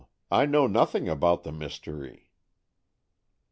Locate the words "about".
1.07-1.43